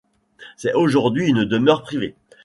[0.57, 2.15] C'est aujourd’hui une demeure privée.